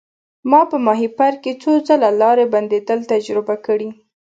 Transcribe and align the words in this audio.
ما 0.49 0.61
په 0.71 0.77
ماهیپر 0.85 1.33
کې 1.43 1.51
څو 1.61 1.71
ځله 1.87 2.09
لارې 2.21 2.45
بندیدل 2.53 2.99
تجربه 3.11 3.55
کړي. 3.65 3.89